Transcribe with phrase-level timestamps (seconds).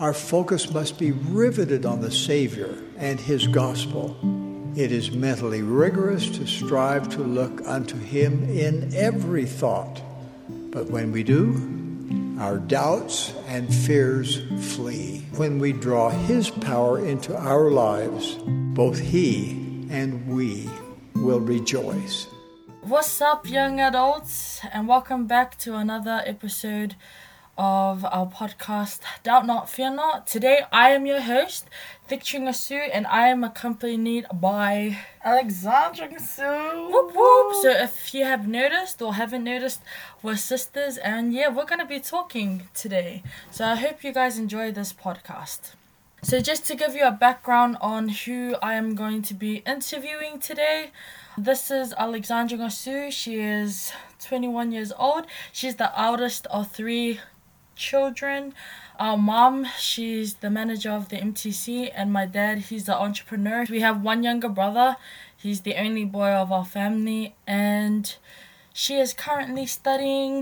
[0.00, 4.16] Our focus must be riveted on the Savior and His gospel.
[4.74, 10.00] It is mentally rigorous to strive to look unto Him in every thought.
[10.48, 11.52] But when we do,
[12.40, 14.40] our doubts and fears
[14.74, 15.26] flee.
[15.36, 18.38] When we draw His power into our lives,
[18.74, 19.50] both He
[19.90, 20.66] and we
[21.16, 22.26] will rejoice.
[22.80, 26.96] What's up, young adults, and welcome back to another episode
[27.60, 30.26] of our podcast, Doubt Not, Fear Not.
[30.26, 31.66] Today, I am your host,
[32.08, 36.90] Thick Chingasu, and I am accompanied by Alexandra Gasu.
[36.90, 37.56] Whoop Whoop.
[37.60, 39.82] So, if you have noticed or haven't noticed,
[40.22, 43.22] we're sisters, and yeah, we're gonna be talking today.
[43.50, 45.72] So, I hope you guys enjoy this podcast.
[46.22, 50.38] So, just to give you a background on who I am going to be interviewing
[50.38, 50.92] today,
[51.36, 53.12] this is Alexandra Gasu.
[53.12, 55.26] She is 21 years old.
[55.52, 57.20] She's the eldest of three
[57.88, 58.54] children.
[58.98, 59.54] Our mom,
[59.88, 63.64] she's the manager of the MTC, and my dad, he's the entrepreneur.
[63.70, 64.96] We have one younger brother.
[65.44, 68.04] He's the only boy of our family, and
[68.82, 70.34] she is currently studying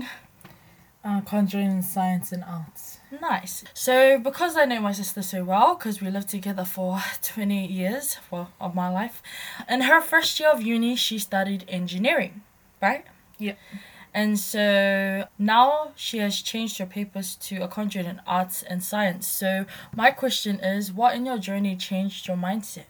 [1.01, 2.99] Uh, conjoint science and arts.
[3.21, 3.63] Nice.
[3.73, 8.17] So, because I know my sister so well, because we lived together for 20 years
[8.29, 9.23] well, of my life,
[9.73, 12.41] in her first year of uni, she studied engineering,
[12.81, 13.05] right?
[13.37, 13.57] Yep.
[14.13, 19.27] And so now she has changed her papers to a conjoint in arts and science.
[19.27, 22.85] So, my question is what in your journey changed your mindset?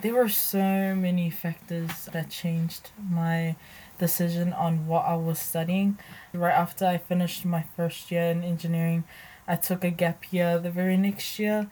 [0.00, 3.56] There were so many factors that changed my
[3.98, 5.98] decision on what I was studying.
[6.32, 9.04] Right after I finished my first year in engineering,
[9.46, 11.68] I took a gap year the very next year,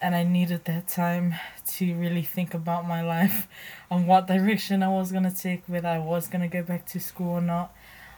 [0.00, 1.34] and I needed that time
[1.74, 3.46] to really think about my life
[3.90, 6.86] on what direction I was going to take, whether I was going to go back
[6.86, 7.74] to school or not,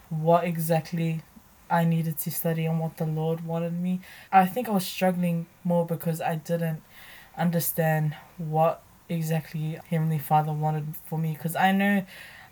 [0.09, 1.21] what exactly
[1.69, 4.01] I needed to study, and what the Lord wanted me.
[4.31, 6.81] I think I was struggling more because I didn't
[7.37, 12.05] understand what exactly Heavenly Father wanted for me because I know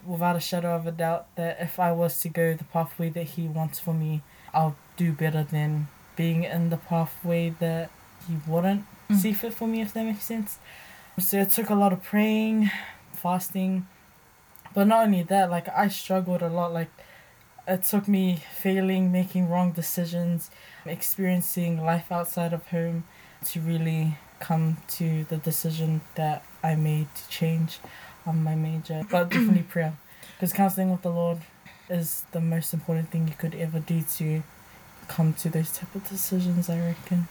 [0.06, 3.24] without a shadow of a doubt that if I was to go the pathway that
[3.24, 4.22] He wants for me,
[4.54, 7.90] I'll do better than being in the pathway that
[8.28, 9.16] He wouldn't Mm.
[9.16, 10.60] see fit for me, if that makes sense.
[11.18, 12.70] So it took a lot of praying,
[13.14, 13.88] fasting,
[14.74, 16.74] but not only that, like I struggled a lot.
[16.74, 16.90] Like
[17.68, 20.50] it took me failing, making wrong decisions,
[20.86, 23.04] experiencing life outside of home
[23.46, 27.80] to really come to the decision that I made to change
[28.26, 29.06] on my major.
[29.10, 29.98] But definitely prayer.
[30.36, 31.40] Because counseling with the Lord
[31.90, 34.44] is the most important thing you could ever do to
[35.08, 37.28] come to those type of decisions, I reckon.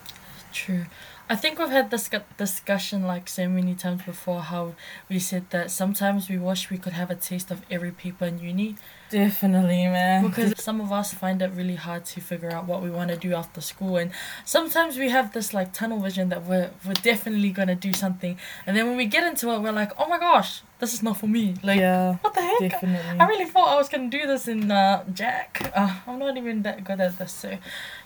[0.56, 0.86] True.
[1.28, 2.08] I think we've had this
[2.38, 4.74] discussion like so many times before how
[5.10, 8.38] we said that sometimes we wish we could have a taste of every paper in
[8.38, 8.76] uni
[9.10, 10.26] Definitely, man.
[10.26, 13.16] because some of us find it really hard to figure out what we want to
[13.16, 14.12] do after school and
[14.44, 18.38] sometimes we have this like tunnel vision that we're, we're definitely going to do something
[18.64, 21.18] and then when we get into it we're like oh my gosh this is not
[21.18, 23.20] for me like yeah, what the heck definitely.
[23.20, 26.36] I really thought I was going to do this in uh, Jack uh, I'm not
[26.38, 27.58] even that good at this so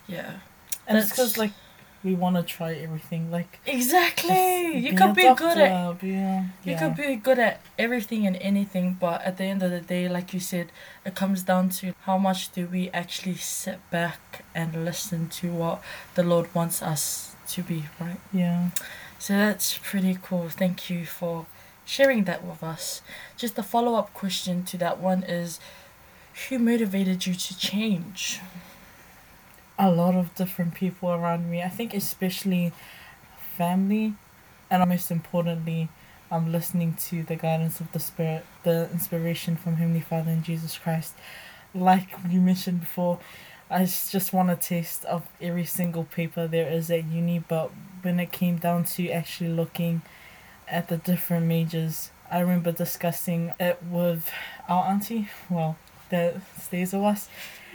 [0.08, 0.38] yeah
[0.86, 1.52] and it's because like
[2.02, 3.30] we want to try everything.
[3.30, 6.78] Like exactly you could be good at doctor, a- uh, You yeah.
[6.78, 10.32] could be good at everything and anything, but at the end of the day, like
[10.32, 10.72] you said,
[11.04, 15.82] it comes down to how much do we actually sit back and listen to what
[16.14, 18.20] the Lord wants us to be, right?
[18.32, 18.70] yeah.
[19.18, 20.48] So that's pretty cool.
[20.48, 21.44] Thank you for
[21.84, 23.02] sharing that with us.
[23.36, 25.60] Just a follow up question to that one is
[26.48, 28.40] who motivated you to change?
[29.80, 31.62] A lot of different people around me.
[31.62, 32.72] I think especially
[33.56, 34.14] family,
[34.70, 35.88] and most importantly,
[36.30, 40.76] I'm listening to the guidance of the Spirit, the inspiration from Heavenly Father and Jesus
[40.76, 41.14] Christ.
[41.74, 43.20] Like you mentioned before,
[43.70, 47.70] I just want a taste of every single paper there is at uni, but
[48.02, 50.02] when it came down to actually looking
[50.68, 54.28] at the different majors, I remember discussing it with
[54.68, 55.76] our auntie, well,
[56.10, 57.28] that stays with us.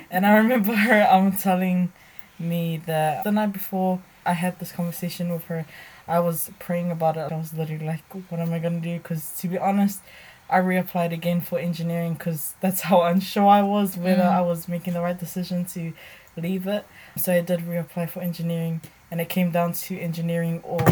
[0.10, 1.92] And I remember her um telling
[2.40, 5.66] me that the night before I had this conversation with her,
[6.08, 7.32] I was praying about it.
[7.32, 8.98] I was literally like, what am I going to do?
[8.98, 10.02] Because to be honest,
[10.50, 14.32] I reapplied again for engineering because that's how unsure I was whether Mm.
[14.32, 15.94] I was making the right decision to
[16.38, 16.86] leave it.
[17.18, 20.84] So I did reapply for engineering, and it came down to engineering or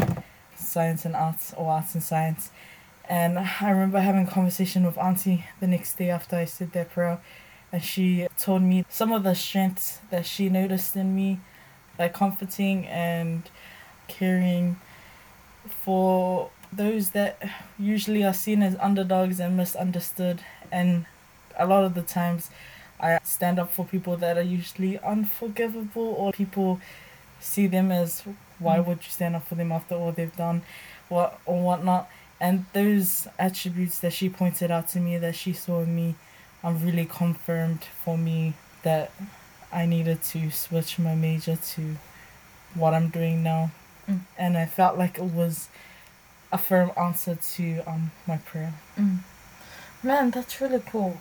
[0.55, 2.49] science and arts or arts and science.
[3.09, 6.91] And I remember having a conversation with Auntie the next day after I said that
[6.91, 7.19] prayer,
[7.71, 11.39] and she told me some of the strengths that she noticed in me,
[11.99, 13.43] like comforting and
[14.07, 14.77] caring
[15.83, 17.41] for those that
[17.77, 20.41] usually are seen as underdogs and misunderstood.
[20.71, 21.05] And
[21.57, 22.49] a lot of the times,
[22.99, 26.79] I stand up for people that are usually unforgivable or people
[27.39, 28.23] see them as
[28.59, 30.61] why would you stand up for them after all they've done,
[31.09, 32.09] what or whatnot.
[32.39, 36.15] And those attributes that she pointed out to me that she saw in me,
[36.63, 38.53] um, really confirmed for me
[38.83, 39.11] that
[39.71, 41.95] I needed to switch my major to
[42.75, 43.71] what I'm doing now.
[44.07, 44.21] Mm.
[44.37, 45.69] And I felt like it was
[46.51, 48.73] a firm answer to um my prayer.
[48.97, 49.19] Mm.
[50.03, 51.19] Man, that's really cool.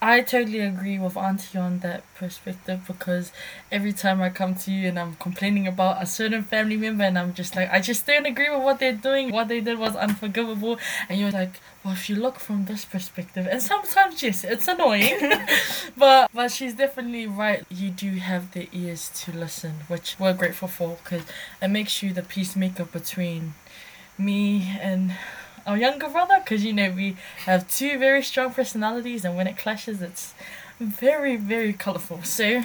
[0.00, 3.32] I totally agree with Auntie on that perspective because
[3.72, 7.18] every time I come to you and I'm complaining about a certain family member and
[7.18, 9.96] I'm just like, I just don't agree with what they're doing, what they did was
[9.96, 10.78] unforgivable.
[11.08, 15.32] And you're like, well, if you look from this perspective, and sometimes, yes, it's annoying,
[15.96, 17.64] but but she's definitely right.
[17.68, 21.22] You do have the ears to listen, which we're grateful for because
[21.60, 23.54] it makes you the peacemaker between
[24.16, 25.16] me and
[25.68, 27.16] our younger brother because you know we
[27.46, 30.34] have two very strong personalities and when it clashes it's
[30.80, 32.62] very very colorful so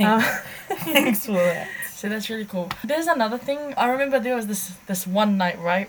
[0.00, 0.20] uh,
[0.68, 1.68] Thanks for that.
[1.94, 2.68] so that's really cool.
[2.84, 3.72] There's another thing.
[3.76, 5.88] I remember there was this this one night right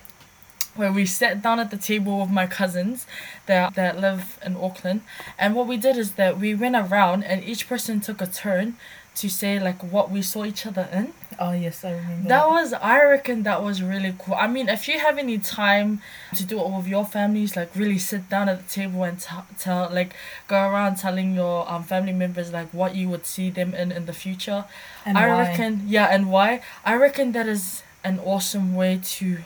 [0.76, 3.06] where we sat down at the table with my cousins
[3.46, 5.02] that that live in auckland
[5.38, 8.76] and what we did is that we went around and each person took a turn
[9.16, 12.30] to say like what we saw each other in Oh yes, I remember.
[12.30, 14.36] that was, I reckon that was really cool.
[14.36, 16.00] I mean, if you have any time
[16.36, 19.30] to do it with your families, like really sit down at the table and t-
[19.58, 20.14] tell, like,
[20.48, 24.06] go around telling your um family members like what you would see them in in
[24.06, 24.66] the future.
[25.06, 25.40] and I why.
[25.40, 26.62] reckon, yeah, and why?
[26.86, 29.40] I reckon that is an awesome way to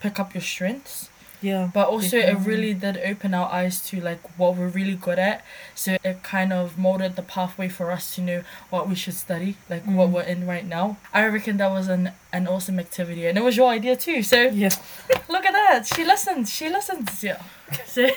[0.00, 1.08] pick up your strengths.
[1.40, 1.70] Yeah.
[1.72, 5.44] But also, it really did open our eyes to like what we're really good at.
[5.72, 9.56] So it kind of molded the pathway for us to know what we should study,
[9.70, 10.12] like what Mm.
[10.14, 10.96] we're in right now.
[11.14, 14.24] I reckon that was an an awesome activity, and it was your idea too.
[14.24, 14.70] So Yeah.
[15.28, 16.50] look at that, she listens.
[16.52, 17.22] She listens.
[17.22, 17.40] Yeah.
[17.86, 18.08] So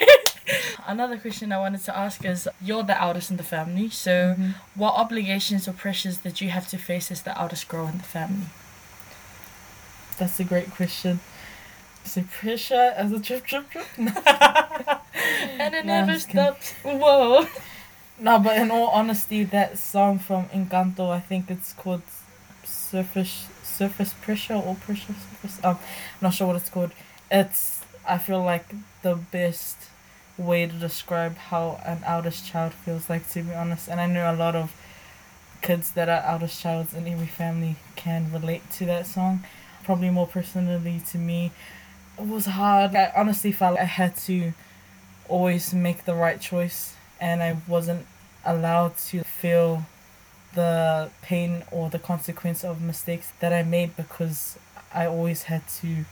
[0.88, 4.56] another question I wanted to ask is: You're the eldest in the family, so Mhm.
[4.74, 8.10] what obligations or pressures did you have to face as the eldest girl in the
[8.18, 8.48] family?
[10.18, 11.20] That's a great question.
[12.32, 13.86] Pressure as a drip drip drip.
[13.98, 16.74] And it No, never stops.
[16.84, 17.48] Whoa.
[18.20, 22.02] No, but in all honesty, that song from Encanto, I think it's called
[22.64, 25.60] Surface Surface Pressure or Pressure Surface.
[25.64, 26.92] Um, I'm not sure what it's called.
[27.32, 28.66] It's I feel like
[29.02, 29.78] the best
[30.38, 33.88] way to describe how an eldest child feels like, to be honest.
[33.88, 34.74] And I know a lot of
[35.62, 39.44] kids that are eldest childs in every family can relate to that song.
[39.84, 41.52] Probably more personally to me,
[42.18, 42.96] was hard.
[42.96, 44.54] I honestly felt I had to
[45.28, 48.06] always make the right choice and I wasn't
[48.46, 49.86] allowed to feel
[50.54, 54.58] the pain or the consequence of mistakes that I made because
[54.94, 56.06] I always had to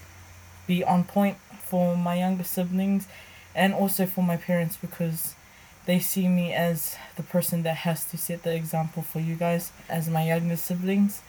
[0.68, 3.08] be on point for my younger siblings
[3.54, 5.36] and also for my parents because
[5.86, 9.72] they see me as the person that has to set the example for you guys
[9.90, 11.22] as my younger siblings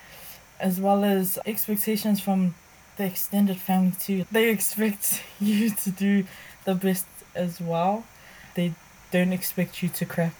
[0.60, 2.54] as well as expectations from
[3.00, 4.24] the extended family too.
[4.30, 6.12] They expect you to do
[6.66, 8.04] the best as well.
[8.54, 8.74] They
[9.10, 10.34] don't expect you to crack.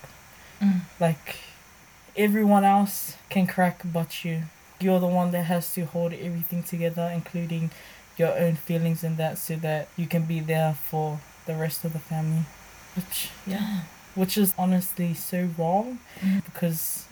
[0.63, 0.81] Mm.
[1.01, 1.37] like
[2.27, 4.43] everyone else can crack but you.
[4.79, 7.71] You're the one that has to hold everything together including
[8.19, 11.95] your own feelings and that so that you can be there for the rest of
[11.95, 12.45] the family.
[12.97, 13.71] Which yeah.
[14.15, 16.45] Which is honestly so wrong Mhm.
[16.45, 17.07] because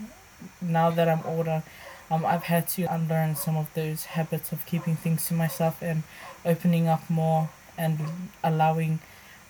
[0.61, 1.63] now that i'm older
[2.11, 6.03] um, i've had to unlearn some of those habits of keeping things to myself and
[6.45, 7.99] opening up more and
[8.43, 8.99] allowing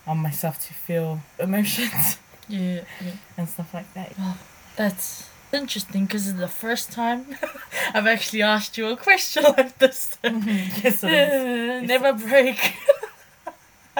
[0.07, 2.17] um, myself to feel emotions
[2.51, 3.11] Yeah, yeah.
[3.37, 4.13] and stuff like that
[4.75, 7.25] That's interesting because it's the first time
[7.93, 10.17] I've actually asked you a question like this.
[10.23, 11.87] yes it is.
[11.87, 12.75] Never break.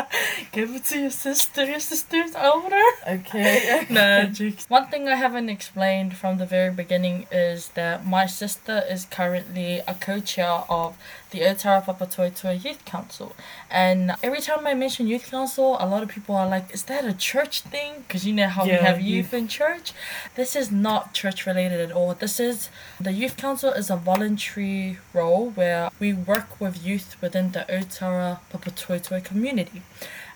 [0.51, 1.65] Give it to your sister.
[1.65, 2.81] Your sister's older.
[3.07, 4.69] okay no, jokes.
[4.69, 9.81] One thing I haven't explained from the very beginning is that my sister is currently
[9.87, 10.97] a co-chair of
[11.31, 13.35] the Otara Papatoetoe Youth Council.
[13.69, 17.05] And every time I mention youth council, a lot of people are like, is that
[17.05, 18.03] a church thing?
[18.07, 19.15] Because you know how we have youth.
[19.15, 19.93] youth in church.
[20.35, 22.13] This is not church related at all.
[22.13, 22.69] This is,
[22.99, 28.39] the youth council is a voluntary role where we work with youth within the Otara
[28.51, 29.83] Papatoetoe community.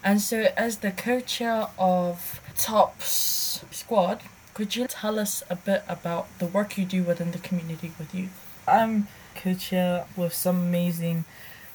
[0.03, 4.21] And so, as the co chair of TOPS squad,
[4.53, 8.13] could you tell us a bit about the work you do within the community with
[8.13, 8.39] youth?
[8.67, 11.25] I'm co-chair with some amazing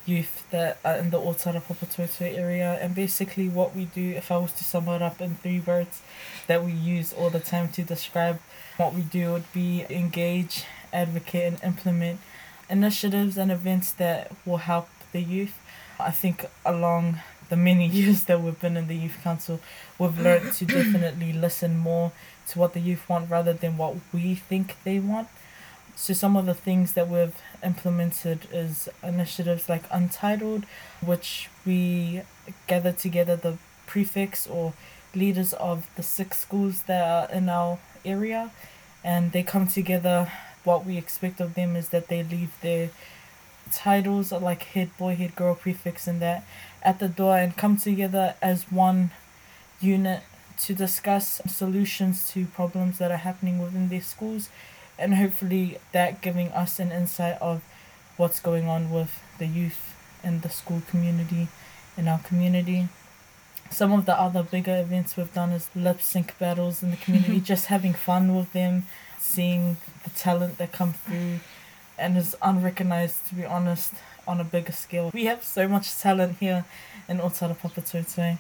[0.07, 4.39] youth that are in the Otara Papatoetoe area and basically what we do if I
[4.39, 6.01] was to sum it up in three words
[6.47, 8.41] that we use all the time to describe
[8.79, 12.21] what we do would be engage, advocate and implement
[12.71, 15.59] initiatives and events that will help the youth.
[16.01, 19.61] I think along the many years that we've been in the youth council
[19.99, 22.13] we've learned to definitely listen more
[22.49, 25.29] to what the youth want rather than what we think they want
[25.99, 30.65] So some of the things that we've implemented is initiatives like Untitled,
[31.05, 32.23] which we
[32.69, 34.75] gather together the prefects or
[35.13, 38.53] leaders of the six schools that are in our area
[39.03, 40.31] and they come together.
[40.63, 42.91] What we expect of them is that they leave their
[43.73, 46.47] titles like head boy, head girl, prefix, and that
[46.81, 49.11] at the door and come together as one
[49.81, 50.23] unit
[50.61, 54.49] to discuss solutions to problems that are happening within their schools
[54.99, 57.63] and hopefully that giving us an insight of
[58.17, 61.49] what's going on with the youth in the school community
[61.97, 62.89] in our community.
[63.71, 67.41] Some of the other bigger events we've done is lip sync battles in the community,
[67.53, 68.87] just having fun with them,
[69.19, 71.41] seeing the talent that come through
[71.99, 73.95] and is unrecognized to be honest
[74.27, 75.11] on a bigger scale.
[75.13, 76.65] We have so much talent here
[77.09, 78.39] in Otara Papatoetoe.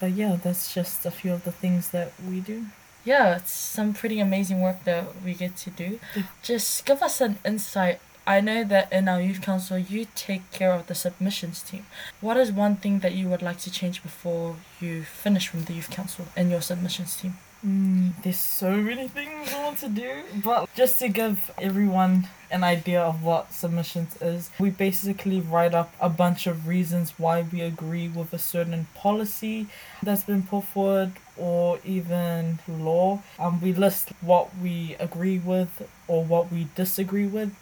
[0.00, 2.66] But yeah, that's just a few of the things that we do.
[3.08, 5.98] Yeah, it's some pretty amazing work that we get to do.
[6.14, 6.24] Yeah.
[6.42, 8.00] Just give us an insight.
[8.26, 11.86] I know that in our youth council, you take care of the submissions team.
[12.20, 15.72] What is one thing that you would like to change before you finish from the
[15.72, 17.38] youth council and your submissions team?
[17.66, 22.62] Mm, there's so many things I want to do, but just to give everyone an
[22.62, 27.60] idea of what submissions is, we basically write up a bunch of reasons why we
[27.60, 29.66] agree with a certain policy
[30.02, 33.22] that's been put forward or even law.
[33.40, 37.52] Um, we list what we agree with or what we disagree with,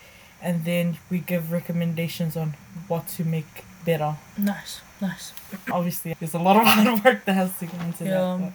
[0.42, 2.54] and then we give recommendations on
[2.86, 4.16] what to make better.
[4.36, 5.32] Nice, nice.
[5.72, 8.36] Obviously, there's a lot of hard work that has to go into Yeah.
[8.40, 8.52] that.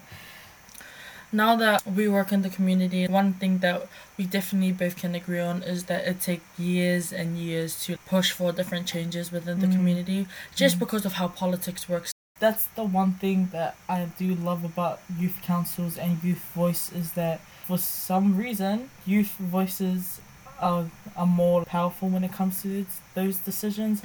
[1.31, 5.39] Now that we work in the community, one thing that we definitely both can agree
[5.39, 9.67] on is that it takes years and years to push for different changes within the
[9.67, 9.75] Mm.
[9.77, 10.79] community just Mm.
[10.79, 12.11] because of how politics works.
[12.39, 17.11] that's the one thing that I do love about youth councils and youth voice is
[17.11, 20.19] that for some reason youth voices
[20.59, 20.85] are,
[21.15, 22.83] are more powerful when it comes to
[23.13, 24.01] those decisions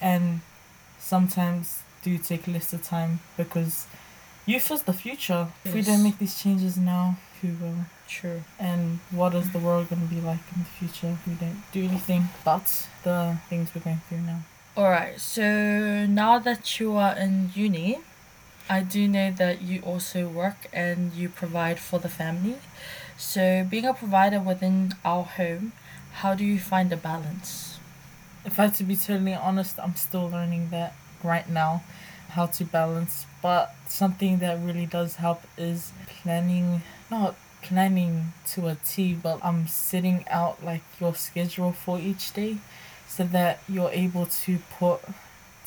[0.00, 0.40] and
[1.00, 3.86] sometimes do take lesser time because
[4.50, 5.48] youth is the future.
[5.64, 7.84] If we don't make these changes now, who will?
[8.08, 8.42] True.
[8.58, 11.62] And what is the world going to be like in the future if we don't
[11.72, 14.40] do anything but the things we're going through now?
[14.76, 17.98] Alright, so now that you are in uni,
[18.68, 22.56] I do know that you also work and you provide for the family.
[23.16, 25.72] So, being a provider within our home,
[26.20, 27.70] how do you find a balance?
[28.44, 31.82] if I had to be totally honest, I'm still learning that right now,
[32.30, 33.26] how to balance.
[33.42, 39.66] But something that really does help is planning, not planning to a T, but I'm
[39.66, 42.58] setting out like your schedule for each day
[43.08, 45.00] so that you're able to put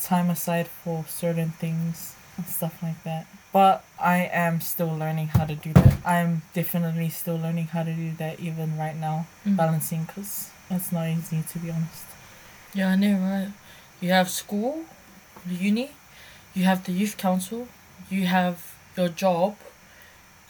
[0.00, 3.26] time aside for certain things and stuff like that.
[3.52, 5.94] But I am still learning how to do that.
[6.04, 9.56] I'm definitely still learning how to do that even right now, Mm.
[9.56, 12.04] balancing because it's not easy to be honest.
[12.72, 13.52] Yeah, I know, right?
[14.00, 14.84] You have school,
[15.46, 15.90] the uni,
[16.54, 17.68] you have the youth council,
[18.10, 19.56] you have your job,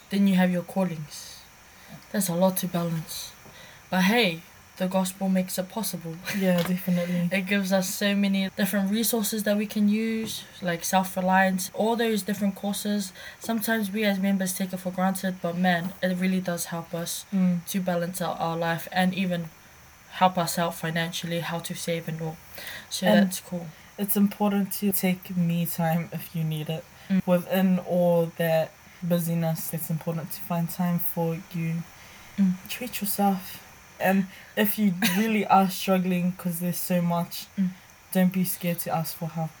[0.09, 1.39] then you have your callings.
[2.11, 3.31] That's a lot to balance.
[3.89, 4.41] But hey,
[4.77, 6.15] the gospel makes it possible.
[6.37, 7.29] Yeah, definitely.
[7.31, 11.95] It gives us so many different resources that we can use, like self reliance, all
[11.95, 13.13] those different courses.
[13.39, 17.25] Sometimes we as members take it for granted, but man, it really does help us
[17.33, 17.65] Mm.
[17.67, 19.49] to balance out our life and even
[20.11, 22.37] help us out financially, how to save and all.
[22.89, 23.67] So And- that's cool.
[23.97, 26.83] It's important to take me time if you need it.
[27.09, 27.25] Mm.
[27.25, 28.71] Within all that
[29.01, 31.83] busyness, it's important to find time for you.
[32.37, 32.53] Mm.
[32.67, 33.61] Treat yourself.
[33.99, 37.69] And if you really are struggling because there's so much, Mm.
[38.11, 39.51] don't be scared to ask for help.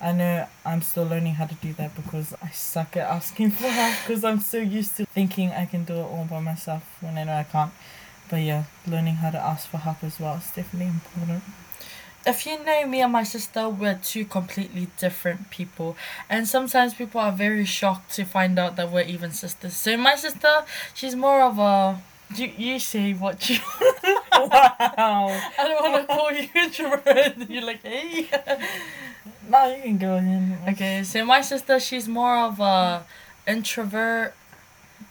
[0.00, 3.68] I know I'm still learning how to do that because I suck at asking for
[3.68, 7.18] help because I'm so used to thinking I can do it all by myself when
[7.18, 7.72] I know I can't.
[8.30, 11.42] But yeah, learning how to ask for help as well is definitely important.
[12.26, 15.96] If you know me and my sister, we're two completely different people.
[16.28, 19.74] And sometimes people are very shocked to find out that we're even sisters.
[19.74, 22.02] So my sister, she's more of a
[22.36, 23.58] you, you say what you
[24.32, 25.50] wow.
[25.58, 27.50] I don't want to call you introvert.
[27.50, 28.28] You're like, hey.
[29.48, 30.74] No, you can go ahead.
[30.74, 33.04] Okay, so my sister, she's more of a
[33.48, 34.34] introvert.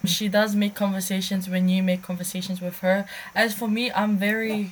[0.06, 3.06] She does make conversations when you make conversations with her.
[3.36, 4.72] As for me, I'm very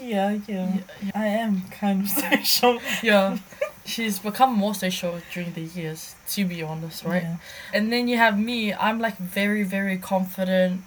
[0.00, 0.76] Yeah, yeah.
[1.02, 2.08] yeah, I am kind of
[2.44, 2.80] social.
[3.02, 3.38] yeah.
[3.84, 7.22] She's become more social during the years, to be honest, right?
[7.22, 7.36] Yeah.
[7.72, 8.74] And then you have me.
[8.74, 10.82] I'm like very, very confident.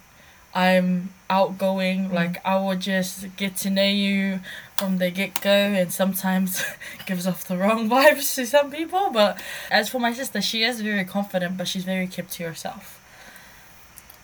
[0.54, 2.10] I'm outgoing.
[2.10, 2.12] Mm.
[2.12, 4.40] Like I will just get to know you
[4.76, 6.64] from the get go, and sometimes
[7.06, 9.10] gives off the wrong vibes to some people.
[9.10, 9.40] But
[9.70, 13.00] as for my sister, she is very confident, but she's very kept to herself.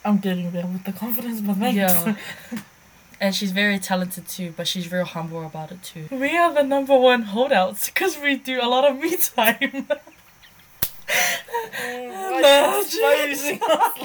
[0.04, 1.74] I'm getting there with the confidence, but.
[1.74, 2.14] Yeah.
[3.20, 6.06] And she's very talented too, but she's very humble about it too.
[6.10, 9.88] We are the number one holdouts because we do a lot of me time.
[12.88, 13.60] exposing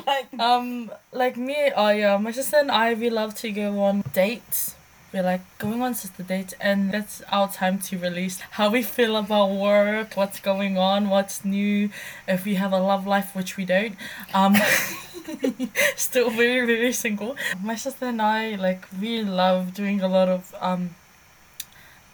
[0.06, 4.04] like um, like me, oh yeah, my sister and I, we love to go on
[4.14, 4.76] dates.
[5.14, 9.16] We're like going on sister dates, and that's our time to release how we feel
[9.16, 11.92] about work, what's going on, what's new,
[12.28, 13.96] if we have a love life, which we don't.
[14.34, 14.56] Um,
[15.96, 17.36] still very very single.
[17.62, 20.96] My sister and I like we love doing a lot of um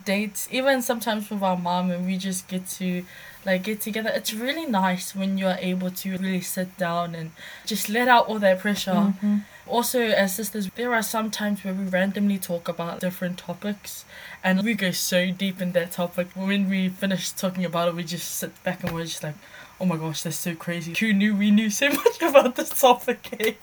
[0.05, 3.05] dates, even sometimes with our mom, and we just get to
[3.45, 4.11] like get together.
[4.13, 7.31] It's really nice when you are able to really sit down and
[7.65, 9.13] just let out all that pressure.
[9.21, 9.43] Mhm.
[9.67, 14.03] Also, as sisters, there are some times where we randomly talk about different topics
[14.43, 16.27] and we go so deep in that topic.
[16.33, 19.35] When we finish talking about it, we just sit back and we're just like,
[19.81, 20.93] oh my gosh, that's so crazy.
[20.99, 23.29] Who knew we knew so much about this topic?
[23.39, 23.53] eh?"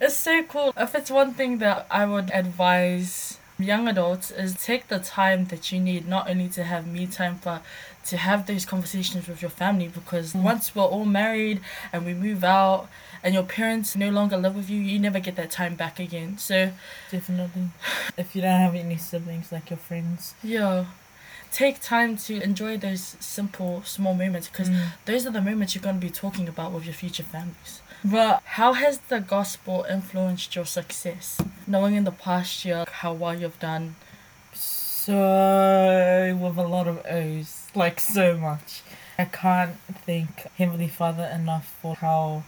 [0.00, 0.72] it's so cool.
[0.76, 5.72] If it's one thing that I would advise young adults is take the time that
[5.72, 7.62] you need not only to have me time but
[8.04, 10.42] to have those conversations with your family because Mm.
[10.42, 11.60] once we're all married
[11.90, 12.86] and we move out
[13.22, 16.36] and your parents no longer live with you you never get that time back again
[16.36, 16.70] so
[17.10, 17.70] Definitely.
[18.18, 20.34] If you don't have any siblings like your friends.
[20.42, 20.84] yeah
[21.52, 24.92] take time to enjoy those simple small moments because Mm.
[25.04, 28.42] those are the moments you're going to be talking about with your future families but
[28.44, 33.58] how has the gospel influenced your success knowing in the past year how well you've
[33.58, 33.96] done
[35.06, 38.82] So with a lot of O's, like so much.
[39.18, 42.42] I can't thank Heavenly Father enough for how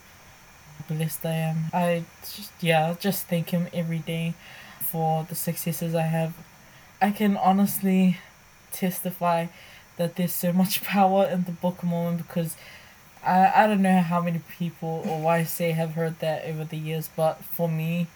[0.87, 1.57] blessed I am.
[1.73, 4.33] I just yeah, just thank him every day
[4.91, 6.33] for the successes I have.
[7.01, 8.17] I can honestly
[8.71, 9.47] testify
[9.97, 12.55] that there's so much power in the Book of Mormon because
[13.25, 16.63] I, I don't know how many people or why I say have heard that over
[16.63, 18.07] the years, but for me,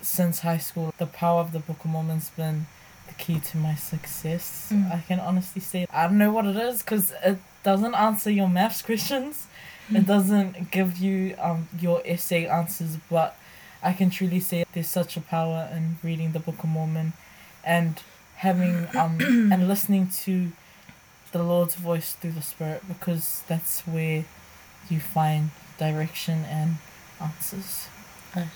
[0.00, 2.66] since high school, the power of the Book of Mormon's been
[3.08, 4.70] the key to my success.
[4.72, 4.92] Mm.
[4.92, 8.48] I can honestly say I don't know what it is because it doesn't answer your
[8.48, 9.46] maths questions.
[9.90, 10.06] It Mm.
[10.06, 13.36] doesn't give you um your essay answers, but
[13.82, 17.12] I can truly say there's such a power in reading the Book of Mormon,
[17.64, 18.00] and
[18.42, 19.18] having um
[19.52, 20.52] and listening to
[21.32, 24.24] the Lord's voice through the Spirit because that's where
[24.90, 26.76] you find direction and
[27.20, 27.88] answers.
[28.36, 28.48] Nice.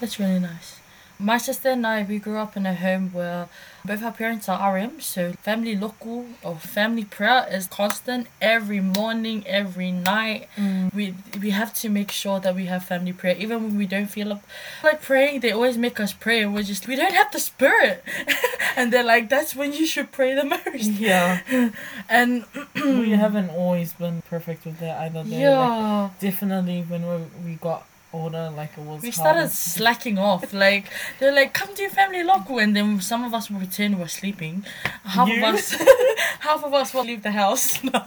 [0.00, 0.80] That's really nice.
[1.18, 3.48] My sister and I, we grew up in a home where
[3.84, 9.44] both our parents are RM, so family lotu or family prayer is constant every morning,
[9.46, 10.48] every night.
[10.56, 10.92] Mm.
[10.92, 14.08] We we have to make sure that we have family prayer, even when we don't
[14.08, 14.42] feel like,
[14.84, 15.40] like praying.
[15.40, 18.02] They always make us pray, and we're just we don't have the spirit,
[18.76, 20.90] and they're like, that's when you should pray the most.
[20.90, 21.40] Yeah,
[22.10, 25.22] And we haven't always been perfect with that either.
[25.22, 25.30] though.
[25.30, 27.16] Like, yeah, definitely when we
[27.52, 27.86] we got
[28.20, 29.02] older, like it was.
[29.02, 30.52] we started to- slacking off.
[30.66, 30.84] Like
[31.18, 34.08] they're like, "Come to your family lotu," and then some of us will pretend we're
[34.22, 34.64] sleeping.
[35.04, 35.38] Half You?
[35.46, 35.66] of us,
[36.48, 37.64] half of us will leave the house.
[37.92, 38.00] no,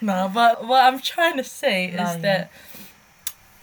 [0.00, 2.16] no, but what I'm trying to say No, is yeah.
[2.26, 2.42] that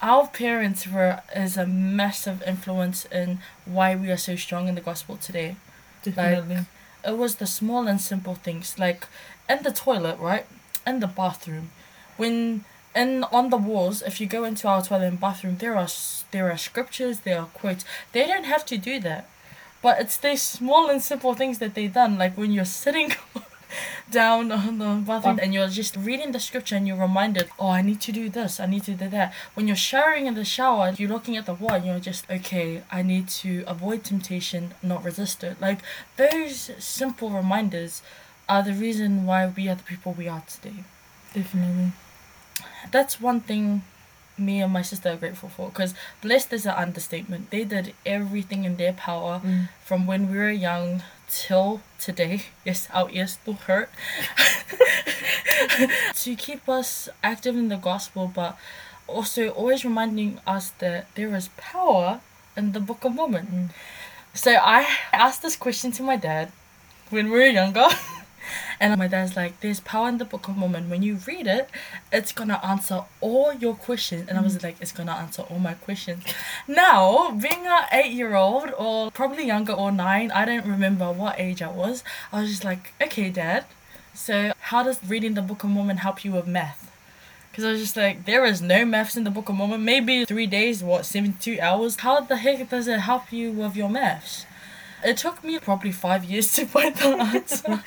[0.00, 4.80] our parents were is a massive influence in why we are so strong in the
[4.90, 5.56] gospel today.
[6.04, 6.66] Definitely.
[7.04, 9.06] It was the small and simple things, like
[9.48, 10.46] in the toilet, right,
[10.86, 11.70] in the bathroom,
[12.16, 12.64] when
[12.98, 14.02] and on the walls.
[14.02, 15.88] If you go into our toilet and bathroom, there are
[16.32, 17.84] there are scriptures, there are quotes.
[18.12, 19.28] They don't have to do that,
[19.80, 22.18] but it's these small and simple things that they done.
[22.18, 23.14] Like when you're sitting
[24.10, 27.82] down on the bathroom and you're just reading the scripture and you're reminded, oh, I
[27.82, 29.32] need to do this, I need to do that.
[29.54, 32.82] When you're showering in the shower, you're looking at the wall and you're just, okay,
[32.90, 35.60] I need to avoid temptation, not resist it.
[35.60, 35.80] Like
[36.16, 38.02] those simple reminders
[38.48, 40.82] are the reason why we are the people we are today.
[41.32, 41.92] Definitely.
[42.90, 43.82] That's one thing
[44.36, 47.50] me and my sister are grateful for because blessed is an understatement.
[47.50, 49.68] They did everything in their power Mm.
[49.84, 52.42] from when we were young till today.
[52.64, 53.90] Yes, our ears still hurt.
[56.14, 58.56] to keep us active in the gospel, but
[59.06, 62.20] also always reminding us that there is power
[62.56, 63.46] in the Book of Mormon.
[63.46, 63.68] Mm.
[64.34, 66.52] So I asked this question to my dad
[67.10, 67.88] when we were younger.
[68.80, 70.90] And my dad's like, there's power in the Book of Mormon.
[70.90, 71.68] When you read it,
[72.12, 74.28] it's gonna answer all your questions.
[74.28, 74.62] And I was mm.
[74.62, 76.24] like, it's gonna answer all my questions.
[76.66, 81.38] Now, being a eight year old or probably younger or nine, I don't remember what
[81.38, 82.04] age I was.
[82.32, 83.64] I was just like, okay, dad.
[84.14, 86.90] So how does reading the Book of Mormon help you with math?
[87.50, 89.84] Because I was just like, there is no maths in the Book of Mormon.
[89.84, 91.96] Maybe three days, what, 72 hours?
[91.96, 94.46] How the heck does it help you with your maths?
[95.04, 97.82] It took me probably five years to find the answer.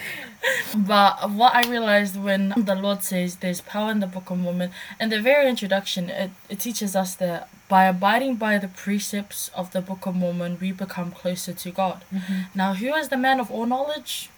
[0.76, 4.72] but what I realized when the Lord says there's power in the Book of Mormon,
[5.00, 9.72] in the very introduction, it, it teaches us that by abiding by the precepts of
[9.72, 12.04] the Book of Mormon, we become closer to God.
[12.14, 12.42] Mm-hmm.
[12.54, 14.30] Now, who is the man of all knowledge?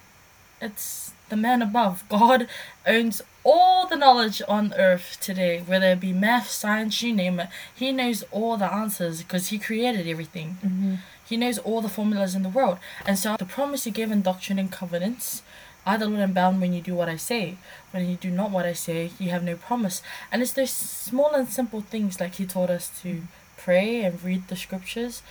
[0.61, 2.03] It's the man above.
[2.09, 2.47] God
[2.85, 7.49] owns all the knowledge on earth today, whether it be math, science, you name it.
[7.75, 10.57] He knows all the answers because he created everything.
[10.63, 10.95] Mm-hmm.
[11.25, 12.77] He knows all the formulas in the world.
[13.05, 15.41] And so the promise he gave in Doctrine and Covenants,
[15.85, 17.57] I the Lord am bound when you do what I say.
[17.91, 20.01] When you do not what I say, you have no promise.
[20.31, 23.23] And it's those small and simple things like he taught us to
[23.57, 25.21] pray and read the scriptures.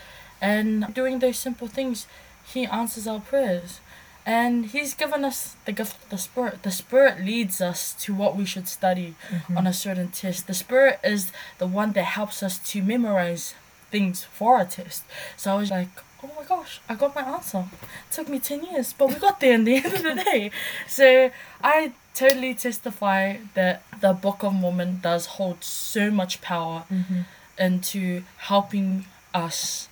[0.40, 2.07] And doing those simple things,
[2.44, 3.81] he answers our prayers.
[4.24, 6.62] And he's given us the gift of the Spirit.
[6.62, 9.58] The Spirit leads us to what we should study mm-hmm.
[9.58, 10.46] on a certain test.
[10.46, 13.54] The Spirit is the one that helps us to memorize
[13.90, 15.04] things for a test.
[15.37, 15.88] So I was like,
[16.22, 17.66] oh my gosh, I got my answer.
[17.82, 20.50] It took me 10 years, but we got there in the end of the day.
[20.87, 21.30] So
[21.62, 27.22] I totally testify that the Book of Mormon does hold so much power mm-hmm.
[27.58, 29.88] into helping us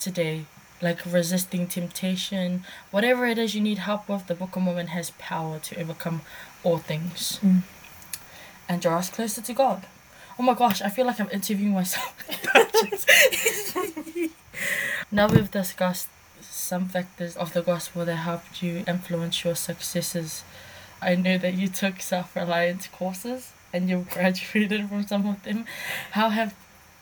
[0.00, 0.46] today.
[0.82, 5.10] Like resisting temptation, whatever it is you need help with, the Book of Mormon has
[5.18, 6.22] power to overcome
[6.62, 7.62] all things Mm.
[8.68, 9.86] and draw us closer to God.
[10.38, 12.12] Oh my gosh, I feel like I'm interviewing myself.
[15.12, 16.08] now we've discussed
[16.40, 20.42] some factors of the gospel that helped you influence your successes.
[21.00, 25.66] I know that you took self reliance courses and you graduated from some of them.
[26.12, 26.54] How have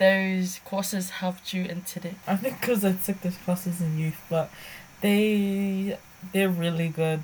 [0.03, 2.17] those courses helped you in today?
[2.27, 4.51] I think because I took those classes in youth, but
[5.01, 5.97] they
[6.33, 7.23] they're really good.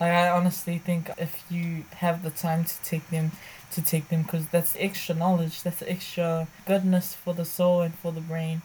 [0.00, 3.30] Like I honestly think if you have the time to take them,
[3.72, 8.10] to take them, because that's extra knowledge, that's extra goodness for the soul and for
[8.10, 8.62] the brain.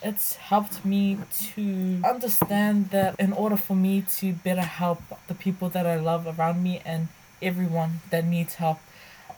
[0.00, 1.18] It's helped me
[1.54, 6.26] to understand that in order for me to better help the people that I love
[6.26, 7.08] around me and
[7.40, 8.78] everyone that needs help,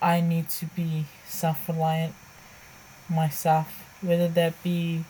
[0.03, 2.15] I need to be self reliant
[3.09, 5.05] myself, whether that be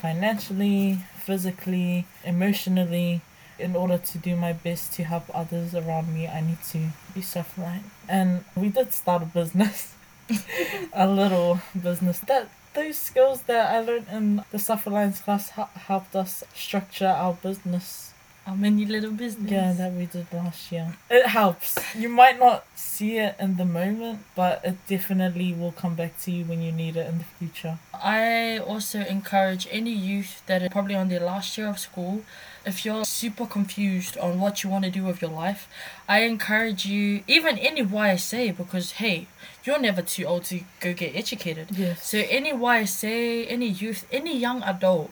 [0.00, 3.22] financially, physically, emotionally.
[3.58, 7.22] In order to do my best to help others around me, I need to be
[7.22, 7.86] self reliant.
[8.06, 9.94] And we did start a business,
[10.92, 12.18] a little business.
[12.20, 17.06] That those skills that I learned in the self reliance class ha- helped us structure
[17.08, 18.12] our business.
[18.46, 19.50] How many little business?
[19.50, 20.94] Yeah, that we did last year.
[21.10, 21.76] It helps.
[21.96, 26.30] You might not see it in the moment, but it definitely will come back to
[26.30, 27.78] you when you need it in the future.
[27.92, 32.22] I also encourage any youth that are probably on their last year of school,
[32.64, 35.68] if you're super confused on what you want to do with your life,
[36.08, 39.26] I encourage you, even any YSA, because hey,
[39.64, 41.68] you're never too old to go get educated.
[41.72, 42.06] Yes.
[42.06, 45.10] So any YSA, any youth, any young adult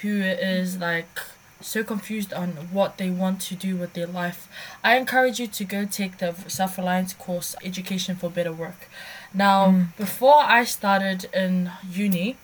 [0.00, 1.20] who is like
[1.62, 4.48] so confused on what they want to do with their life,
[4.84, 8.88] I encourage you to go take the self reliance course, Education for Better Work.
[9.34, 9.96] Now, Mm.
[9.96, 12.36] before I started in uni,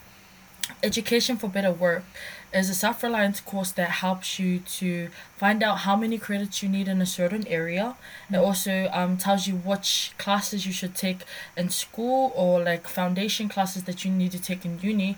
[0.83, 2.05] Education for Better Work
[2.53, 6.69] is a self reliance course that helps you to find out how many credits you
[6.69, 7.97] need in a certain area.
[8.31, 11.21] It also um, tells you which classes you should take
[11.57, 15.17] in school or like foundation classes that you need to take in uni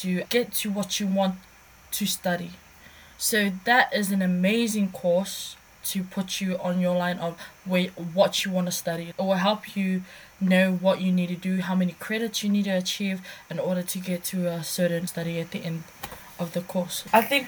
[0.00, 1.34] to get to what you want
[1.92, 2.50] to study.
[3.22, 5.54] So that is an amazing course
[5.84, 9.10] to put you on your line of where what you want to study.
[9.16, 10.02] It will help you
[10.40, 13.84] know what you need to do, how many credits you need to achieve in order
[13.84, 15.84] to get to a certain study at the end
[16.40, 17.04] of the course.
[17.12, 17.46] I think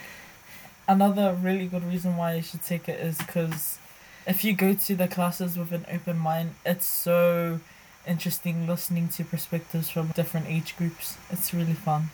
[0.87, 3.78] another really good reason why you should take it is because
[4.28, 7.58] if you go to the classes with an open mind, it's so
[8.06, 11.16] interesting listening to perspectives from different age groups.
[11.30, 12.10] It's really fun.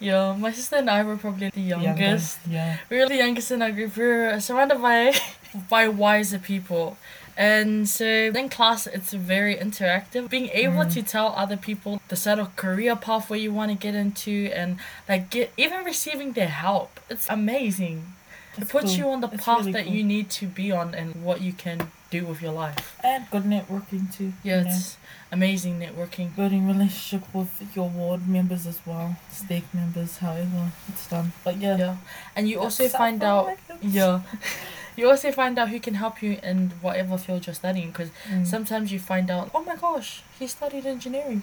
[0.00, 2.38] Yeah, my sister and I were probably the Younger, youngest.
[2.48, 2.78] Yeah.
[2.90, 3.96] We were the youngest in our group.
[3.96, 5.14] We were surrounded by
[5.70, 6.96] by wiser people.
[7.36, 10.28] And so in class, it's very interactive.
[10.28, 10.92] Being able Mm.
[10.94, 14.50] to tell other people the sort of career path where you want to get into,
[14.54, 14.76] and
[15.08, 18.12] like get even receiving their help, it's amazing.
[18.58, 18.94] It puts cool.
[18.98, 19.94] you on the path really that cool.
[19.94, 22.96] you need to be on and what you can do with your life.
[23.02, 24.34] And good networking too.
[24.42, 24.70] Yeah, you know.
[24.70, 24.96] it's
[25.30, 26.34] amazing networking.
[26.36, 31.32] building relationship with your ward members as well, stake members, however it's done.
[31.44, 31.96] But yeah, Yeah,
[32.36, 33.56] and you also That's find out.
[33.80, 34.20] Yeah,
[34.96, 38.46] you also find out who can help you in whatever field you're studying because Mm.
[38.46, 41.42] sometimes you find out, oh my gosh, he studied engineering.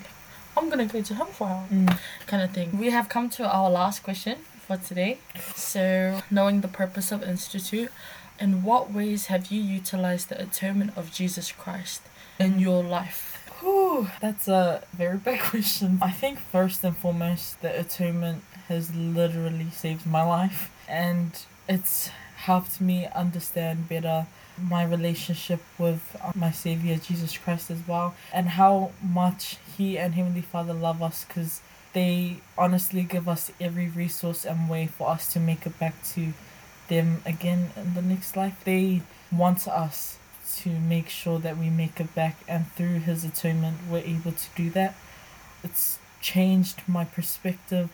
[0.56, 1.98] I'm gonna go to him for help, Mm.
[2.28, 2.78] kind of thing.
[2.78, 4.38] We have come to our last question
[4.70, 5.18] for today.
[5.56, 7.92] So, knowing the purpose of Institute,
[8.40, 12.02] in what ways have you utilized the atonement of Jesus Christ
[12.38, 13.22] in your life?
[13.62, 15.98] Whew, that's a very big question.
[16.04, 21.32] I think first and foremost, the atonement has literally saved my life, and
[21.68, 22.12] it's
[22.50, 24.28] helped me understand better
[24.62, 30.14] my relationship with uh, my Savior Jesus Christ as well, and how much He and
[30.14, 31.62] Heavenly Father love us because
[31.94, 36.34] they honestly give us every resource and way for us to make it back to
[36.88, 38.56] them again in the next life.
[38.64, 40.18] They want us
[40.58, 44.50] to make sure that we make it back, and through His atonement, we're able to
[44.56, 44.96] do that.
[45.64, 47.90] It's changed my perspective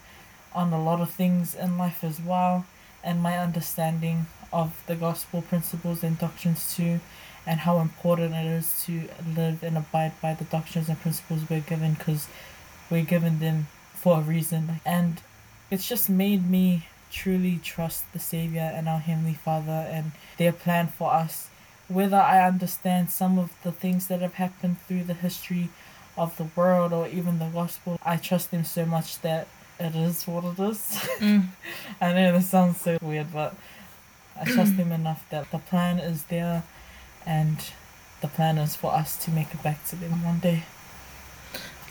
[0.54, 2.66] on a lot of things in life as well,
[3.04, 7.02] and my understanding of the gospel principles and doctrines too,
[7.46, 11.60] and how important it is to live and abide by the doctrines and principles we're
[11.60, 12.28] given because
[12.90, 13.68] we're given them
[14.06, 14.82] for a reason.
[14.86, 15.20] And
[15.72, 20.90] it's just made me truly trust the Savior and our Heavenly Father and their plan
[20.90, 21.50] for us.
[21.88, 25.70] Whether I understand some of the things that have happened through the history
[26.16, 29.48] of the world or even the gospel, I trust them so much that
[29.80, 30.82] it is what it is.
[31.18, 31.48] Mm.
[32.00, 33.56] I know this sounds so weird, but
[34.40, 36.62] I trust them enough that the plan is there
[37.26, 37.58] and
[38.22, 40.62] the plan is for us to make it back to them one day.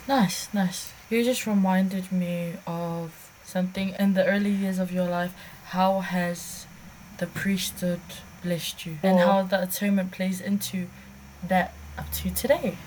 [0.07, 0.91] Nice, nice.
[1.09, 5.33] You just reminded me of something in the early years of your life.
[5.67, 6.65] How has
[7.17, 8.01] the priesthood
[8.43, 9.25] blessed you, and Oh.
[9.25, 10.87] how the atonement plays into
[11.47, 12.77] that up to today?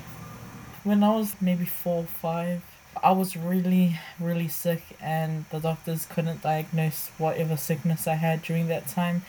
[0.84, 2.62] When I was maybe four or five,
[3.02, 8.68] I was really, really sick, and the doctors couldn't diagnose whatever sickness I had during
[8.68, 9.22] that time.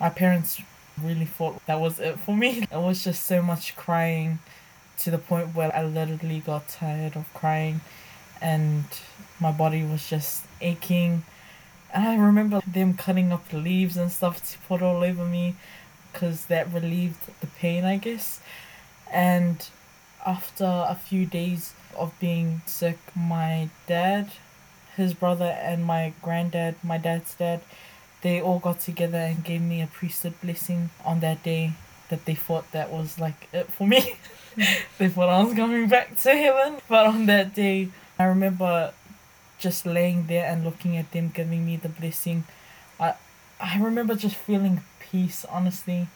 [0.00, 0.60] My parents
[1.00, 2.66] really thought that was it for me.
[2.72, 4.38] It was just so much crying
[5.00, 7.80] to the point where I literally got tired of crying,
[8.40, 8.84] and
[9.40, 11.24] my body was just aching.
[11.92, 15.56] And I remember them cutting up leaves and stuff to put all over me
[16.12, 18.40] because that relieved the pain, I guess.
[19.12, 19.66] And
[20.24, 24.30] after a few days of being sick, my dad,
[24.96, 27.62] his brother, and my granddad, my dad's dad,
[28.22, 31.72] they all got together and gave me a priesthood blessing on that day
[32.10, 34.16] that they thought that was like it for me.
[34.98, 36.80] they thought I was coming back to heaven.
[36.88, 38.92] But on that day, I remember
[39.58, 42.44] just laying there and looking at them giving me the blessing.
[42.98, 43.14] I
[43.60, 46.08] I remember just feeling peace, honestly.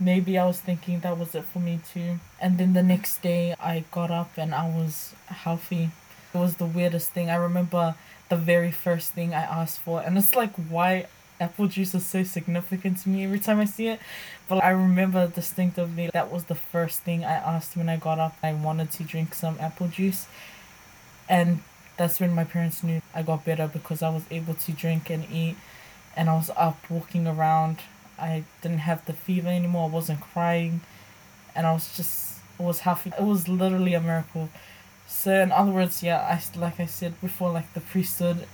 [0.00, 2.20] Maybe I was thinking that was it for me too.
[2.40, 5.90] And then the next day I got up and I was healthy.
[6.34, 7.30] It was the weirdest thing.
[7.30, 7.94] I remember
[8.28, 11.06] the very first thing I asked for and it's like why
[11.40, 14.00] apple juice is so significant to me every time I see it.
[14.48, 18.36] But I remember distinctively that was the first thing I asked when I got up.
[18.42, 20.26] I wanted to drink some apple juice.
[21.28, 21.62] And
[21.96, 25.30] that's when my parents knew I got better because I was able to drink and
[25.30, 25.56] eat
[26.16, 27.78] and I was up walking around.
[28.18, 29.88] I didn't have the fever anymore.
[29.88, 30.80] I wasn't crying
[31.54, 33.12] and I was just was happy.
[33.18, 34.48] It was literally a miracle.
[35.06, 38.46] So in other words, yeah, I like I said before, like the priesthood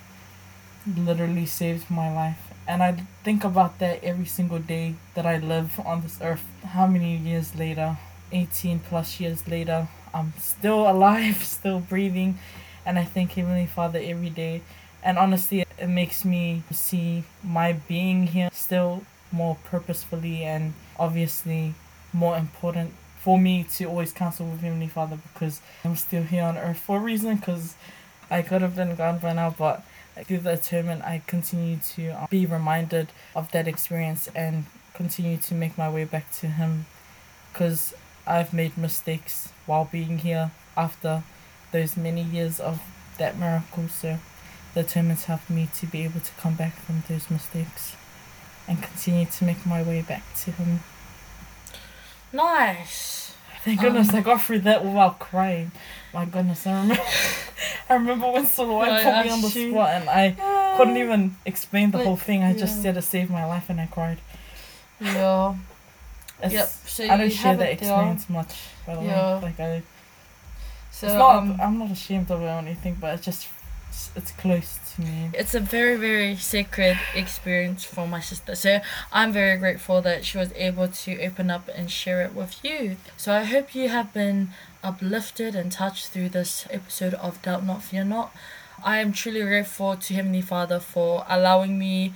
[0.97, 5.81] literally saved my life, and I think about that every single day that I live
[5.85, 6.44] on this earth.
[6.64, 7.98] How many years later,
[8.33, 12.38] eighteen plus years later, I'm still alive, still breathing,
[12.87, 14.62] and I thank Heavenly Father every day.
[15.03, 21.74] And honestly, it makes me see my being here still more purposefully and obviously
[22.12, 26.57] more important for me to always counsel with Heavenly Father because I'm still here on
[26.57, 27.74] earth for a reason because
[28.31, 29.85] I could have been gone by now, but
[30.22, 35.55] through the atonement, I continue to uh, be reminded of that experience and continue to
[35.55, 36.87] make my way back to Him
[37.53, 37.94] because
[38.27, 41.24] I've made mistakes while being here after
[41.72, 42.81] those many years of
[43.18, 43.88] that miracle.
[43.88, 44.18] So
[44.74, 47.96] the atonement's helped me to be able to come back from those mistakes
[48.68, 50.81] and continue to make my way back to Him.
[52.33, 53.24] Nice.
[53.64, 55.72] Thank goodness Um, I got through that without crying.
[56.12, 57.03] My goodness, I remember.
[57.90, 61.90] I remember when Soloi I put me on the spot and I couldn't even explain
[61.90, 62.42] the whole thing.
[62.42, 62.83] I just yeah.
[62.83, 64.18] said it saved my life and I cried.
[65.00, 65.55] Yeah.
[66.42, 66.68] It's, Yep.
[66.87, 67.88] So I don't you share that it there.
[67.90, 68.53] experience much,
[68.87, 69.37] by the Yeah.
[69.37, 69.42] way.
[69.42, 69.83] Like I,
[70.90, 71.37] So it's not.
[71.37, 73.48] um, I'm not ashamed of it or anything, but it's just
[73.88, 75.31] it's, it's close me.
[75.35, 78.55] it's a very very sacred experience for my sister.
[78.55, 78.81] So
[79.13, 82.97] i'm very grateful that she was able to open up and share it with you.
[83.17, 84.51] So i hope you have been
[84.83, 88.35] uplifted and touched through this episode of doubt not fear not.
[88.85, 92.13] I am truly grateful to heavenly father for allowing me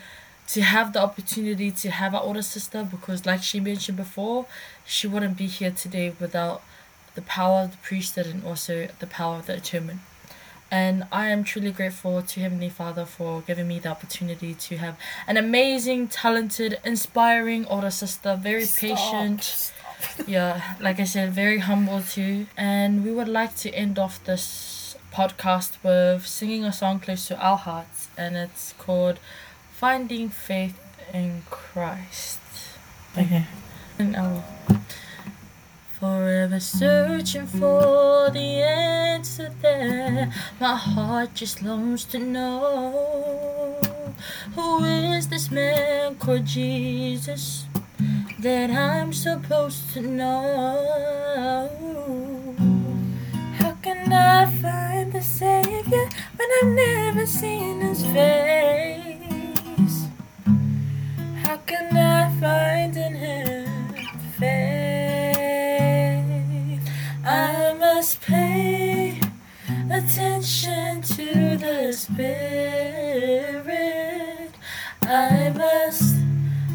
[0.48, 4.46] to have the opportunity to have an older sister because like she mentioned before
[4.84, 6.62] she wouldn't be here today without
[7.14, 10.00] the power of the priesthood and also the power of the atonement
[10.70, 14.98] and I am truly grateful to Heavenly Father for giving me the opportunity to have
[15.26, 19.44] an amazing, talented, inspiring older sister, very patient.
[19.44, 19.74] Stop.
[20.28, 22.46] Yeah, like I said, very humble too.
[22.56, 27.36] And we would like to end off this podcast with singing a song close to
[27.40, 29.18] our hearts, and it's called
[29.72, 30.78] Finding Faith
[31.12, 32.38] in Christ.
[33.16, 33.46] Okay.
[33.98, 34.44] And I'll
[35.98, 40.32] forever searching for the answer there.
[40.60, 43.80] My heart just longs to know
[44.54, 47.64] who is this man called Jesus
[48.38, 51.68] that I'm supposed to know.
[53.58, 60.06] How can I find the Savior when I've never seen his face?
[61.42, 63.47] How can I find in him
[70.08, 72.40] attention to the Spirit.
[75.02, 76.14] I must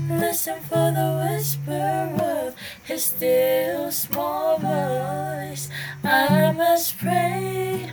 [0.08, 5.68] listen for the whisper of his still small voice.
[6.04, 7.90] I must pray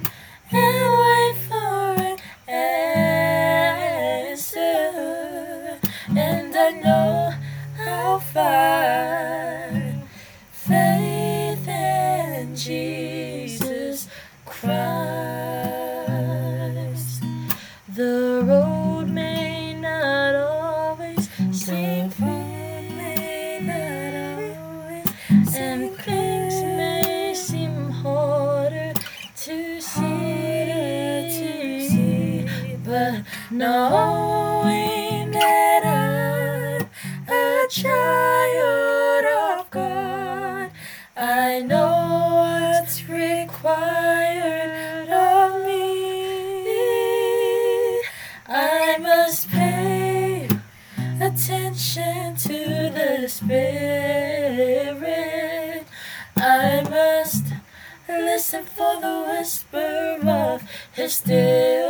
[0.52, 2.18] and wait for an
[3.56, 4.58] answer.
[6.14, 7.32] And I know
[7.80, 9.59] I'll find
[33.60, 36.88] knowing that I'm
[37.28, 39.24] a child
[39.60, 40.70] of God,
[41.14, 44.70] I know what's required
[45.10, 46.70] of me.
[48.48, 50.48] I must pay
[51.20, 54.64] attention to the Spirit.
[56.34, 57.44] I must
[58.08, 60.62] listen for the whisper of
[60.94, 61.89] His still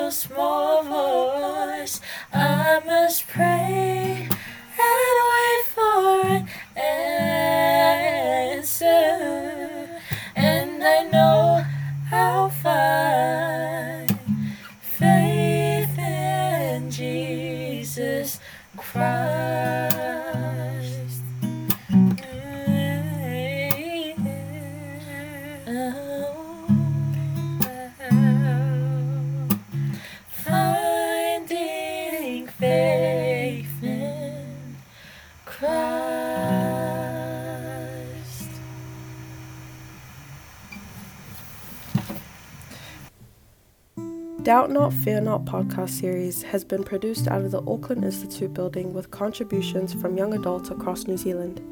[44.51, 48.93] Doubt Not, Fear Not podcast series has been produced out of the Auckland Institute building
[48.93, 51.63] with contributions from young adults across New Zealand.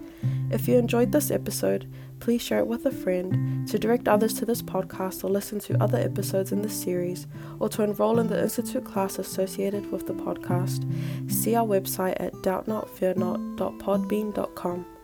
[0.53, 4.45] If you enjoyed this episode, please share it with a friend, to direct others to
[4.45, 7.27] this podcast or listen to other episodes in this series,
[7.59, 10.85] or to enroll in the Institute class associated with the podcast.
[11.29, 14.98] See our website at doubtnotfearnot.podbean.com.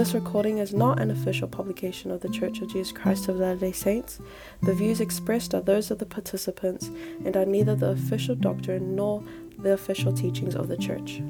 [0.00, 3.72] This recording is not an official publication of the Church of Jesus Christ of Latter-day
[3.72, 4.18] Saints.
[4.62, 6.90] The views expressed are those of the participants
[7.22, 9.22] and are neither the official doctrine nor
[9.58, 11.20] the official teachings of the Church.